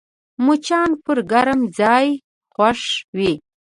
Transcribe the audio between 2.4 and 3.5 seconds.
خوښ وي